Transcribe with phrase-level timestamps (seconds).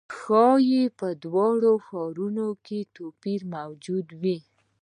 [0.17, 4.37] ښايي په دواړو ښارونو کې توپیرونه موجود وي.